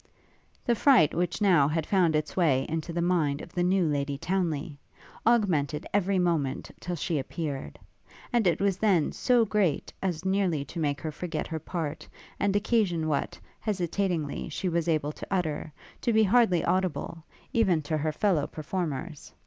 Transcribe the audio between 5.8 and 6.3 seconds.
every